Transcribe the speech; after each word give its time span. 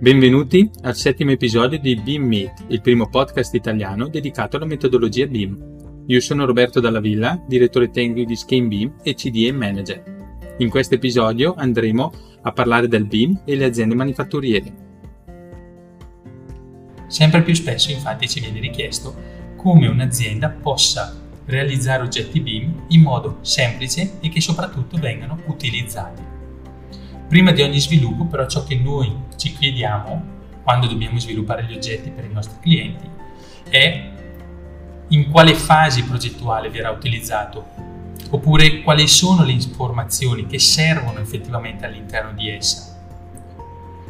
Benvenuti 0.00 0.70
al 0.84 0.96
settimo 0.96 1.30
episodio 1.30 1.78
di 1.78 1.94
BIM 1.94 2.24
Meet, 2.24 2.64
il 2.68 2.80
primo 2.80 3.10
podcast 3.10 3.52
italiano 3.52 4.08
dedicato 4.08 4.56
alla 4.56 4.64
metodologia 4.64 5.26
BIM. 5.26 6.04
Io 6.06 6.20
sono 6.20 6.46
Roberto 6.46 6.80
Dalla 6.80 7.00
Villa, 7.00 7.38
direttore 7.46 7.90
tecnico 7.90 8.26
di 8.26 8.34
Scheme 8.34 8.68
BIM 8.68 8.94
e 9.02 9.12
CDE 9.12 9.52
Manager. 9.52 10.54
In 10.56 10.70
questo 10.70 10.94
episodio 10.94 11.52
andremo 11.54 12.12
a 12.40 12.50
parlare 12.52 12.88
del 12.88 13.04
BIM 13.04 13.42
e 13.44 13.54
le 13.56 13.66
aziende 13.66 13.94
manifatturiere. 13.94 14.72
Sempre 17.06 17.42
più 17.42 17.52
spesso 17.52 17.90
infatti 17.90 18.26
ci 18.26 18.40
viene 18.40 18.58
richiesto 18.58 19.14
come 19.54 19.86
un'azienda 19.86 20.48
possa 20.48 21.14
realizzare 21.44 22.04
oggetti 22.04 22.40
BIM 22.40 22.84
in 22.88 23.02
modo 23.02 23.40
semplice 23.42 24.12
e 24.20 24.30
che 24.30 24.40
soprattutto 24.40 24.96
vengano 24.96 25.42
utilizzati. 25.48 26.22
Prima 27.28 27.52
di 27.52 27.60
ogni 27.60 27.78
sviluppo 27.80 28.24
però 28.24 28.46
ciò 28.46 28.64
che 28.64 28.76
noi 28.76 29.28
ci 29.40 29.54
chiediamo 29.54 30.38
quando 30.62 30.86
dobbiamo 30.86 31.18
sviluppare 31.18 31.64
gli 31.64 31.72
oggetti 31.72 32.10
per 32.10 32.26
i 32.26 32.32
nostri 32.32 32.58
clienti 32.60 33.08
è 33.70 34.10
in 35.08 35.30
quale 35.30 35.54
fase 35.54 36.04
progettuale 36.04 36.68
verrà 36.68 36.90
utilizzato 36.90 37.88
oppure 38.28 38.82
quali 38.82 39.08
sono 39.08 39.42
le 39.42 39.52
informazioni 39.52 40.46
che 40.46 40.58
servono 40.58 41.20
effettivamente 41.20 41.86
all'interno 41.86 42.32
di 42.32 42.50
essa 42.50 43.02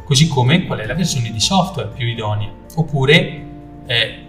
così 0.03 0.27
come 0.27 0.65
qual 0.65 0.79
è 0.79 0.85
la 0.85 0.95
versione 0.95 1.31
di 1.31 1.39
software 1.39 1.91
più 1.95 2.05
idonea 2.05 2.51
oppure 2.75 3.45
eh, 3.85 4.25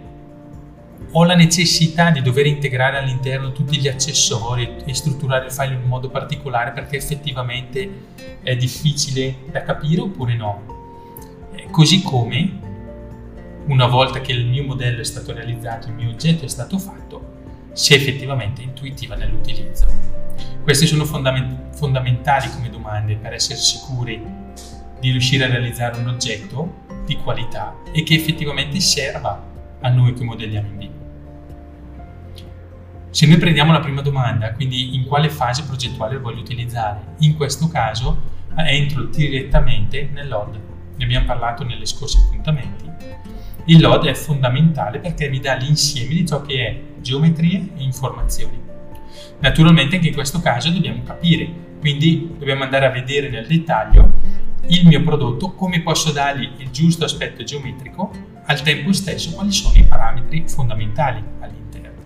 ho 1.11 1.25
la 1.25 1.35
necessità 1.35 2.11
di 2.11 2.23
dover 2.23 2.47
integrare 2.47 2.99
all'interno 2.99 3.51
tutti 3.51 3.77
gli 3.77 3.89
accessori 3.89 4.77
e 4.85 4.95
strutturare 4.95 5.47
il 5.47 5.53
file 5.53 5.75
in 5.75 5.83
modo 5.83 6.09
particolare 6.09 6.71
perché 6.71 6.97
effettivamente 6.97 8.05
è 8.43 8.55
difficile 8.55 9.35
da 9.51 9.63
capire 9.63 10.01
oppure 10.01 10.35
no. 10.37 10.72
Così 11.73 12.03
come 12.03 12.61
una 13.69 13.87
volta 13.87 14.21
che 14.21 14.33
il 14.33 14.47
mio 14.47 14.63
modello 14.63 15.01
è 15.01 15.05
stato 15.05 15.33
realizzato, 15.33 15.89
il 15.89 15.95
mio 15.95 16.11
oggetto 16.11 16.45
è 16.45 16.49
stato 16.49 16.79
fatto, 16.79 17.71
se 17.73 17.95
effettivamente 17.95 18.61
intuitiva 18.61 19.17
nell'utilizzo. 19.17 19.87
Queste 20.63 20.85
sono 20.85 21.07
fondament- 21.07 21.75
fondamentali 21.75 22.51
come 22.51 22.69
domande 22.69 23.17
per 23.17 23.33
essere 23.33 23.59
sicuri 23.59 24.23
di 25.01 25.11
riuscire 25.13 25.45
a 25.45 25.49
realizzare 25.49 25.99
un 25.99 26.09
oggetto 26.09 26.81
di 27.07 27.17
qualità 27.17 27.75
e 27.91 28.03
che 28.03 28.17
effettivamente 28.17 28.79
serva 28.79 29.43
a 29.81 29.89
noi 29.89 30.13
che 30.13 30.25
modelliamo 30.25 30.69
in 30.69 30.77
vivo. 30.77 31.01
Se 33.09 33.27
noi 33.27 33.39
prendiamo 33.39 33.73
la 33.73 33.81
prima 33.81 34.03
domanda, 34.03 34.53
quindi 34.53 34.95
in 34.95 35.07
quale 35.07 35.31
fase 35.31 35.63
progettuale 35.63 36.19
voglio 36.19 36.41
utilizzare, 36.41 37.15
in 37.21 37.35
questo 37.35 37.67
caso 37.69 38.21
eh, 38.59 38.77
entro 38.77 39.05
direttamente 39.05 40.11
nel 40.13 40.29
LOD. 40.29 40.72
Ne 40.97 41.05
abbiamo 41.05 41.27
parlato 41.27 41.65
nelle 41.65 41.87
scorse 41.87 42.19
appuntamenti. 42.19 42.91
Il 43.67 43.81
LOD 43.81 44.07
è 44.07 44.15
fondamentale 44.15 44.99
perché 44.99 45.29
mi 45.29 45.39
dà 45.39 45.55
l'insieme 45.55 46.15
di 46.15 46.27
ciò 46.27 46.43
che 46.43 46.67
è 46.67 46.81
geometrie 47.01 47.71
e 47.77 47.83
informazioni. 47.83 48.61
Naturalmente 49.39 49.97
anche 49.97 50.09
in 50.09 50.15
questo 50.15 50.41
caso 50.41 50.71
dobbiamo 50.71 51.03
capire, 51.03 51.49
quindi 51.81 52.35
dobbiamo 52.39 52.65
andare 52.65 52.87
a 52.87 52.91
vedere 52.91 53.29
nel 53.29 53.47
dettaglio 53.47 54.13
il 54.67 54.87
mio 54.87 55.03
prodotto, 55.03 55.53
come 55.53 55.81
posso 55.83 56.13
dargli 56.13 56.49
il 56.59 56.71
giusto 56.71 57.05
aspetto 57.05 57.43
geometrico, 57.43 58.11
al 58.45 58.63
tempo 58.63 58.93
stesso 58.93 59.33
quali 59.33 59.53
sono 59.53 59.77
i 59.77 59.85
parametri 59.85 60.45
fondamentali 60.47 61.23
all'interno. 61.41 62.01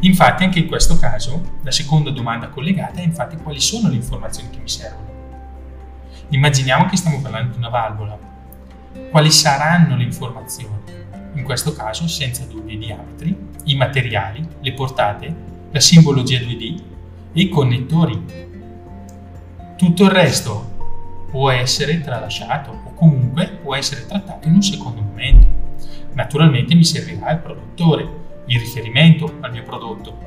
Infatti 0.00 0.44
anche 0.44 0.60
in 0.60 0.68
questo 0.68 0.96
caso 0.96 1.58
la 1.62 1.72
seconda 1.72 2.10
domanda 2.10 2.48
collegata 2.48 3.00
è 3.00 3.02
infatti 3.02 3.36
quali 3.36 3.60
sono 3.60 3.88
le 3.88 3.96
informazioni 3.96 4.50
che 4.50 4.58
mi 4.58 4.68
servono. 4.68 5.07
Immaginiamo 6.30 6.84
che 6.86 6.96
stiamo 6.96 7.22
parlando 7.22 7.52
di 7.52 7.58
una 7.58 7.70
valvola. 7.70 8.18
Quali 9.10 9.30
saranno 9.30 9.96
le 9.96 10.02
informazioni? 10.02 10.76
In 11.34 11.42
questo 11.42 11.72
caso 11.72 12.06
senza 12.06 12.44
dubbio 12.44 12.74
i 12.74 12.78
diametri, 12.78 13.34
i 13.64 13.76
materiali, 13.76 14.46
le 14.60 14.72
portate, 14.74 15.34
la 15.70 15.80
simbologia 15.80 16.38
2D 16.38 16.82
e 17.32 17.40
i 17.40 17.48
connettori. 17.48 18.24
Tutto 19.76 20.04
il 20.04 20.10
resto 20.10 21.26
può 21.30 21.50
essere 21.50 22.02
tralasciato 22.02 22.70
o 22.70 22.92
comunque 22.92 23.46
può 23.62 23.74
essere 23.74 24.04
trattato 24.06 24.48
in 24.48 24.54
un 24.54 24.62
secondo 24.62 25.00
momento. 25.00 25.46
Naturalmente 26.12 26.74
mi 26.74 26.84
servirà 26.84 27.30
il 27.30 27.38
produttore 27.38 28.26
il 28.48 28.58
riferimento 28.58 29.38
al 29.40 29.52
mio 29.52 29.62
prodotto. 29.62 30.26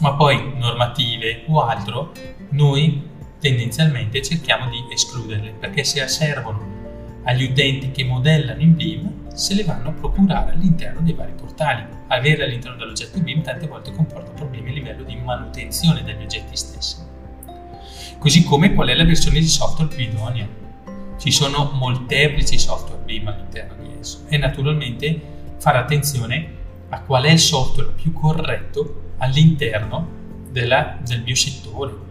Ma 0.00 0.14
poi 0.14 0.54
normative 0.56 1.44
o 1.46 1.62
altro, 1.62 2.12
noi 2.50 3.14
tendenzialmente 3.46 4.22
cerchiamo 4.22 4.68
di 4.68 4.84
escluderle 4.92 5.52
perché 5.52 5.84
se 5.84 6.06
servono 6.08 6.74
agli 7.22 7.44
utenti 7.44 7.92
che 7.92 8.04
modellano 8.04 8.60
in 8.60 8.74
BIM, 8.74 9.28
se 9.34 9.54
le 9.54 9.64
vanno 9.64 9.90
a 9.90 9.92
procurare 9.92 10.52
all'interno 10.52 11.00
dei 11.00 11.12
vari 11.12 11.32
portali. 11.32 11.84
Avere 12.08 12.44
all'interno 12.44 12.76
dell'oggetto 12.76 13.20
BIM 13.20 13.42
tante 13.42 13.66
volte 13.66 13.92
comporta 13.92 14.30
problemi 14.30 14.70
a 14.70 14.72
livello 14.72 15.04
di 15.04 15.16
manutenzione 15.16 16.02
degli 16.02 16.22
oggetti 16.22 16.56
stessi. 16.56 16.96
Così 18.18 18.44
come 18.44 18.74
qual 18.74 18.88
è 18.88 18.94
la 18.94 19.04
versione 19.04 19.38
di 19.38 19.46
software 19.46 19.94
più 19.94 20.04
idonea. 20.04 20.48
Ci 21.18 21.30
sono 21.30 21.70
molteplici 21.72 22.58
software 22.58 23.02
BIM 23.04 23.28
all'interno 23.28 23.74
di 23.82 23.90
esso 24.00 24.24
e 24.28 24.38
naturalmente 24.38 25.20
fare 25.58 25.78
attenzione 25.78 26.54
a 26.88 27.00
qual 27.02 27.24
è 27.24 27.30
il 27.30 27.38
software 27.38 27.90
più 27.90 28.12
corretto 28.12 29.14
all'interno 29.18 30.08
della, 30.50 30.98
del 31.04 31.22
mio 31.22 31.34
settore. 31.34 32.05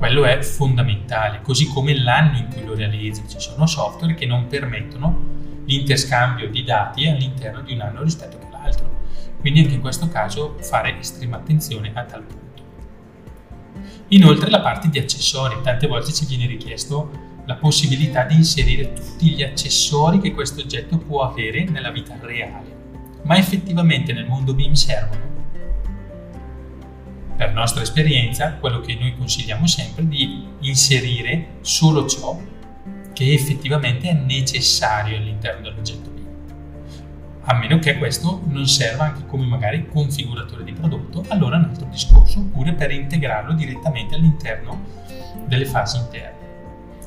Quello 0.00 0.24
è 0.24 0.40
fondamentale, 0.40 1.42
così 1.42 1.66
come 1.66 1.94
l'anno 1.94 2.38
in 2.38 2.48
cui 2.48 2.64
lo 2.64 2.74
realizzo. 2.74 3.22
Ci 3.28 3.38
sono 3.38 3.66
software 3.66 4.14
che 4.14 4.24
non 4.24 4.46
permettono 4.46 5.14
l'interscambio 5.66 6.48
di 6.48 6.64
dati 6.64 7.06
all'interno 7.06 7.60
di 7.60 7.74
un 7.74 7.82
anno 7.82 8.02
rispetto 8.02 8.38
che 8.38 8.46
l'altro. 8.50 8.90
Quindi 9.40 9.60
anche 9.60 9.74
in 9.74 9.82
questo 9.82 10.08
caso 10.08 10.56
fare 10.62 10.98
estrema 10.98 11.36
attenzione 11.36 11.90
a 11.92 12.04
tal 12.04 12.22
punto. 12.22 12.62
Inoltre 14.08 14.48
la 14.48 14.62
parte 14.62 14.88
di 14.88 14.98
accessori, 14.98 15.60
tante 15.62 15.86
volte 15.86 16.14
ci 16.14 16.24
viene 16.24 16.46
richiesto 16.46 17.10
la 17.44 17.56
possibilità 17.56 18.24
di 18.24 18.36
inserire 18.36 18.94
tutti 18.94 19.28
gli 19.32 19.42
accessori 19.42 20.18
che 20.18 20.32
questo 20.32 20.62
oggetto 20.62 20.96
può 20.96 21.24
avere 21.24 21.64
nella 21.64 21.90
vita 21.90 22.16
reale. 22.22 23.20
Ma 23.24 23.36
effettivamente 23.36 24.14
nel 24.14 24.26
mondo 24.26 24.54
BIM 24.54 24.72
servono? 24.72 25.29
Per 27.40 27.54
nostra 27.54 27.80
esperienza, 27.80 28.52
quello 28.52 28.80
che 28.80 28.94
noi 29.00 29.16
consigliamo 29.16 29.66
sempre 29.66 30.02
è 30.02 30.04
di 30.04 30.46
inserire 30.58 31.52
solo 31.62 32.06
ciò 32.06 32.38
che 33.14 33.32
effettivamente 33.32 34.10
è 34.10 34.12
necessario 34.12 35.16
all'interno 35.16 35.62
dell'oggetto 35.62 36.10
BIM. 36.10 36.26
A 37.44 37.54
meno 37.54 37.78
che 37.78 37.96
questo 37.96 38.42
non 38.44 38.66
serva 38.66 39.04
anche 39.04 39.24
come 39.24 39.46
magari 39.46 39.88
configuratore 39.88 40.64
di 40.64 40.74
prodotto, 40.74 41.24
allora 41.28 41.56
un 41.56 41.64
altro 41.64 41.86
discorso, 41.86 42.40
oppure 42.40 42.74
per 42.74 42.90
integrarlo 42.90 43.54
direttamente 43.54 44.16
all'interno 44.16 44.84
delle 45.46 45.64
fasi 45.64 45.96
interne 45.96 46.48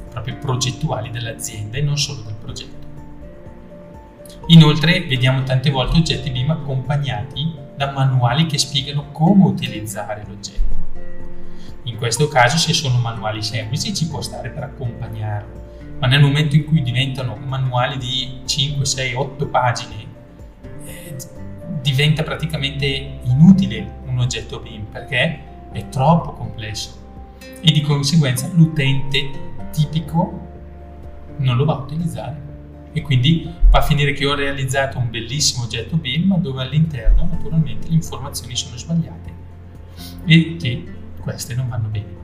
proprio 0.09 0.37
progettuali 0.37 1.11
dell'azienda 1.11 1.77
e 1.77 1.81
non 1.83 1.99
solo 1.99 2.23
del 2.23 2.35
progetto. 2.41 2.87
Inoltre 4.47 5.05
vediamo 5.05 5.43
tante 5.43 5.69
volte 5.69 5.97
oggetti 5.99 6.31
BIM 6.31 6.49
accompagnati 6.49 7.62
da 7.75 7.91
manuali 7.91 8.45
che 8.45 8.57
spiegano 8.57 9.11
come 9.11 9.45
utilizzare 9.45 10.23
l'oggetto. 10.27 10.81
In 11.83 11.97
questo 11.97 12.27
caso 12.27 12.57
se 12.57 12.73
sono 12.73 12.97
manuali 12.97 13.41
semplici 13.41 13.93
ci 13.93 14.07
può 14.07 14.21
stare 14.21 14.49
per 14.49 14.63
accompagnarlo, 14.63 15.95
ma 15.99 16.07
nel 16.07 16.21
momento 16.21 16.55
in 16.55 16.65
cui 16.65 16.81
diventano 16.81 17.35
manuali 17.35 17.97
di 17.97 18.41
5, 18.45 18.85
6, 18.85 19.13
8 19.13 19.47
pagine 19.47 20.05
eh, 20.85 21.15
diventa 21.81 22.23
praticamente 22.23 23.19
inutile 23.23 24.01
un 24.05 24.19
oggetto 24.19 24.59
BIM 24.59 24.85
perché 24.85 25.39
è 25.71 25.89
troppo 25.89 26.33
complesso 26.33 27.01
e 27.61 27.71
di 27.71 27.81
conseguenza 27.81 28.49
l'utente 28.53 29.29
tipico 29.71 30.41
non 31.37 31.57
lo 31.57 31.65
va 31.65 31.73
a 31.73 31.77
utilizzare 31.77 32.52
e 32.93 33.01
quindi 33.01 33.51
va 33.69 33.79
a 33.79 33.81
finire 33.81 34.13
che 34.13 34.25
ho 34.25 34.35
realizzato 34.35 34.99
un 34.99 35.09
bellissimo 35.09 35.63
oggetto 35.63 35.97
BIM 35.97 36.37
dove 36.37 36.61
all'interno 36.61 37.27
naturalmente 37.29 37.87
le 37.87 37.95
informazioni 37.95 38.55
sono 38.55 38.77
sbagliate 38.77 39.31
e 40.25 40.55
che 40.57 40.83
queste 41.19 41.55
non 41.55 41.67
vanno 41.69 41.87
bene. 41.87 42.21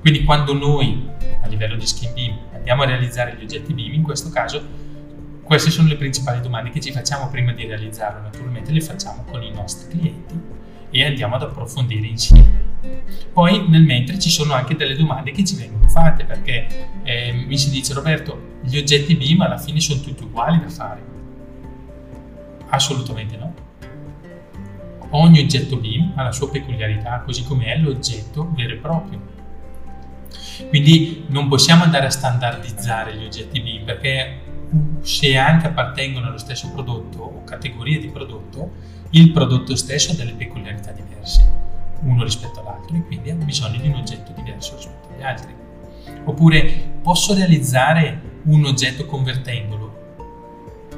Quindi 0.00 0.24
quando 0.24 0.54
noi 0.54 1.08
a 1.42 1.48
livello 1.48 1.74
di 1.74 1.86
skin 1.86 2.12
BIM 2.14 2.38
andiamo 2.54 2.82
a 2.82 2.86
realizzare 2.86 3.36
gli 3.36 3.42
oggetti 3.42 3.74
BIM, 3.74 3.94
in 3.94 4.02
questo 4.02 4.30
caso 4.30 4.62
queste 5.42 5.70
sono 5.70 5.88
le 5.88 5.96
principali 5.96 6.40
domande 6.40 6.70
che 6.70 6.80
ci 6.80 6.92
facciamo 6.92 7.28
prima 7.28 7.52
di 7.52 7.66
realizzarlo, 7.66 8.22
naturalmente 8.22 8.72
le 8.72 8.80
facciamo 8.80 9.24
con 9.28 9.42
i 9.42 9.50
nostri 9.52 9.96
clienti 9.98 10.40
e 10.90 11.04
andiamo 11.04 11.34
ad 11.34 11.42
approfondire 11.42 12.06
insieme. 12.06 12.65
Poi 13.32 13.68
nel 13.68 13.82
mentre 13.82 14.18
ci 14.18 14.30
sono 14.30 14.54
anche 14.54 14.76
delle 14.76 14.96
domande 14.96 15.30
che 15.30 15.44
ci 15.44 15.56
vengono 15.56 15.86
fatte 15.88 16.24
perché 16.24 16.66
eh, 17.02 17.32
mi 17.32 17.58
si 17.58 17.70
dice 17.70 17.92
Roberto, 17.92 18.58
gli 18.62 18.78
oggetti 18.78 19.14
BIM 19.14 19.42
alla 19.42 19.58
fine 19.58 19.80
sono 19.80 20.00
tutti 20.00 20.22
uguali 20.24 20.60
da 20.60 20.68
fare. 20.68 21.02
Assolutamente 22.68 23.36
no. 23.36 23.54
Ogni 25.10 25.40
oggetto 25.40 25.76
BIM 25.76 26.12
ha 26.16 26.22
la 26.24 26.32
sua 26.32 26.50
peculiarità, 26.50 27.20
così 27.20 27.44
come 27.44 27.66
è 27.66 27.78
l'oggetto 27.78 28.50
vero 28.54 28.72
e 28.72 28.76
proprio. 28.76 29.34
Quindi 30.68 31.24
non 31.28 31.48
possiamo 31.48 31.84
andare 31.84 32.06
a 32.06 32.10
standardizzare 32.10 33.14
gli 33.16 33.24
oggetti 33.24 33.60
BIM 33.60 33.84
perché 33.84 34.40
se 35.00 35.36
anche 35.36 35.68
appartengono 35.68 36.26
allo 36.26 36.38
stesso 36.38 36.70
prodotto 36.70 37.18
o 37.18 37.44
categoria 37.44 38.00
di 38.00 38.08
prodotto, 38.08 38.72
il 39.10 39.30
prodotto 39.30 39.76
stesso 39.76 40.12
ha 40.12 40.14
delle 40.14 40.32
peculiarità 40.32 40.90
diverse, 40.90 41.45
uno 42.06 42.24
rispetto 42.24 42.60
all'altro, 42.60 42.96
e 42.96 43.02
quindi 43.04 43.30
ha 43.30 43.34
bisogno 43.34 43.80
di 43.80 43.88
un 43.88 43.94
oggetto 43.94 44.32
diverso 44.32 44.76
rispetto 44.76 45.08
agli 45.14 45.22
altri. 45.22 45.54
Oppure 46.24 46.64
posso 47.02 47.34
realizzare 47.34 48.40
un 48.44 48.64
oggetto 48.64 49.06
convertendolo? 49.06 49.94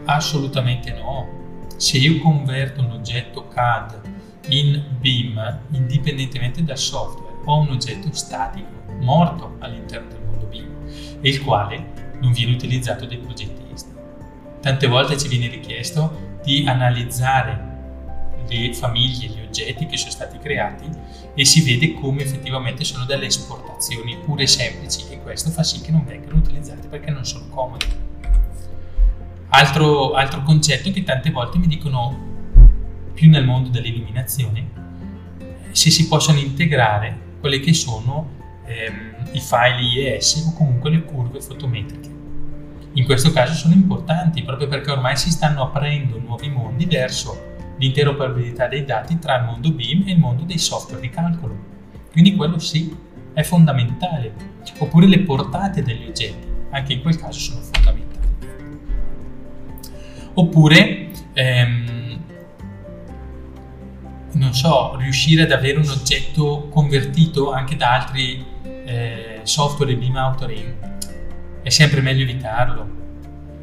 Assolutamente 0.05 0.93
no. 0.93 1.37
Se 1.77 1.99
io 1.99 2.21
converto 2.21 2.81
un 2.81 2.93
oggetto 2.93 3.49
CAD 3.49 4.01
in 4.49 4.83
BIM, 4.99 5.61
indipendentemente 5.73 6.65
dal 6.65 6.79
software, 6.79 7.37
ho 7.45 7.61
un 7.61 7.71
oggetto 7.71 8.13
statico, 8.13 8.69
morto 9.01 9.57
all'interno 9.61 10.09
del 10.09 10.23
mondo 10.25 10.47
BIM, 10.47 11.21
il 11.21 11.43
quale 11.43 12.17
non 12.21 12.33
viene 12.33 12.53
utilizzato 12.53 13.07
dai 13.07 13.19
progettisti. 13.19 13.91
Tante 14.61 14.87
volte 14.87 15.17
ci 15.17 15.29
viene 15.29 15.49
richiesto 15.49 16.39
di 16.43 16.67
analizzare 16.67 17.68
le 18.56 18.75
famiglie, 18.75 19.29
gli 19.29 19.41
oggetti 19.41 19.87
che 19.87 19.97
sono 19.97 20.11
stati 20.11 20.39
creati 20.39 20.89
e 21.35 21.45
si 21.45 21.62
vede 21.62 21.95
come 21.95 22.23
effettivamente 22.23 22.85
sono 22.85 23.05
delle 23.05 23.27
esportazioni 23.27 24.17
pure 24.19 24.47
semplici 24.47 25.05
e 25.11 25.21
questo 25.21 25.50
fa 25.50 25.62
sì 25.62 25.81
che 25.81 25.91
non 25.91 26.05
vengano 26.05 26.37
utilizzate 26.39 26.89
perché 26.89 27.11
non 27.11 27.25
sono 27.25 27.47
comodi. 27.49 27.87
Altro, 29.50 30.12
altro 30.12 30.43
concetto 30.43 30.91
che 30.91 31.03
tante 31.05 31.31
volte 31.31 31.59
mi 31.59 31.67
dicono 31.67 32.27
più 33.15 33.31
nel 33.31 33.45
mondo 33.45 33.69
dell'illuminazione, 33.69 34.69
se 35.73 35.91
si 35.91 36.06
possono 36.06 36.39
integrare 36.39 37.27
quelle 37.41 37.61
che 37.61 37.73
sono 37.73 38.31
ehm, 38.65 39.31
i 39.33 39.41
file 39.41 39.81
IES 39.81 40.45
o 40.47 40.55
comunque 40.55 40.91
le 40.91 41.03
curve 41.03 41.41
fotometriche. 41.41 42.17
In 42.95 43.05
questo 43.05 43.31
caso 43.33 43.55
sono 43.55 43.75
importanti 43.75 44.43
proprio 44.43 44.69
perché 44.69 44.91
ormai 44.91 45.17
si 45.17 45.31
stanno 45.31 45.62
aprendo 45.62 46.19
nuovi 46.19 46.49
mondi 46.49 46.85
verso 46.85 47.48
l'interoperabilità 47.79 48.67
dei 48.67 48.85
dati 48.85 49.19
tra 49.19 49.39
il 49.39 49.45
mondo 49.45 49.71
BIM 49.73 50.05
e 50.07 50.13
il 50.13 50.19
mondo 50.19 50.45
dei 50.45 50.59
software 50.59 51.01
di 51.01 51.11
calcolo. 51.11 51.57
Quindi 52.13 52.35
quello 52.35 52.59
sì, 52.59 52.95
è 53.33 53.43
fondamentale. 53.43 54.33
Oppure 54.79 55.07
le 55.07 55.21
portate 55.21 55.83
degli 55.83 56.07
oggetti, 56.07 56.47
anche 56.71 56.93
in 56.93 57.03
quel 57.03 57.19
caso 57.19 57.39
sono 57.39 57.61
fondamentali. 57.61 58.27
Oppure, 60.35 61.11
ehm, 61.33 62.21
non 64.33 64.55
so, 64.55 64.97
riuscire 64.97 65.43
ad 65.43 65.53
avere 65.53 65.79
un 65.79 65.89
oggetto 65.89 66.69
convertito 66.71 67.51
anche 67.53 67.77
da 67.77 67.95
altri 67.95 68.45
eh, 68.85 69.41
software 69.43 69.97
BIM 69.97 70.17
Authoring, 70.17 70.99
è 71.63 71.69
sempre 71.69 72.01
meglio 72.01 72.23
evitarlo. 72.23 72.97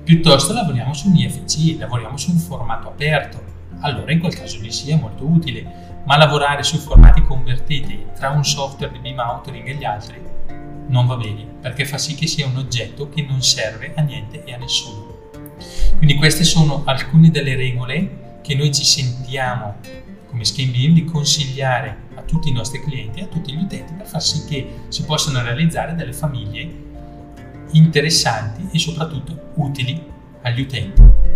Piuttosto 0.03 0.53
lavoriamo 0.53 0.93
su 0.93 1.09
un 1.09 1.15
IFC, 1.15 1.79
lavoriamo 1.79 2.17
su 2.17 2.31
un 2.31 2.37
formato 2.37 2.89
aperto, 2.89 3.41
allora 3.81 4.11
in 4.11 4.19
quel 4.19 4.35
caso 4.35 4.59
lì 4.61 4.71
sia 4.71 4.97
molto 4.97 5.25
utile, 5.25 5.63
ma 6.05 6.17
lavorare 6.17 6.63
su 6.63 6.77
formati 6.77 7.23
convertiti 7.23 8.05
tra 8.15 8.29
un 8.29 8.45
software 8.45 8.91
di 8.91 8.99
BIM 8.99 9.19
Authoring 9.19 9.67
e 9.67 9.73
gli 9.73 9.83
altri 9.83 10.21
non 10.87 11.07
va 11.07 11.15
bene, 11.17 11.45
perché 11.61 11.85
fa 11.85 11.97
sì 11.97 12.15
che 12.15 12.27
sia 12.27 12.45
un 12.45 12.57
oggetto 12.57 13.09
che 13.09 13.25
non 13.27 13.41
serve 13.41 13.93
a 13.95 14.01
niente 14.01 14.43
e 14.43 14.53
a 14.53 14.57
nessuno. 14.57 15.13
Quindi 15.97 16.15
queste 16.15 16.43
sono 16.43 16.83
alcune 16.85 17.31
delle 17.31 17.55
regole 17.55 18.39
che 18.41 18.55
noi 18.55 18.73
ci 18.73 18.83
sentiamo 18.83 19.75
come 20.27 20.43
Scheme 20.43 20.71
Beam 20.71 20.93
di 20.93 21.05
consigliare 21.05 22.03
a 22.15 22.21
tutti 22.21 22.49
i 22.49 22.51
nostri 22.51 22.81
clienti 22.81 23.21
a 23.21 23.25
tutti 23.25 23.53
gli 23.53 23.61
utenti 23.61 23.93
per 23.93 24.05
far 24.05 24.21
sì 24.21 24.45
che 24.45 24.81
si 24.89 25.03
possano 25.05 25.41
realizzare 25.41 25.95
delle 25.95 26.13
famiglie 26.13 26.83
interessanti 27.71 28.67
e 28.71 28.77
soprattutto 28.77 29.51
utili 29.55 30.01
agli 30.41 30.61
utenti. 30.61 31.34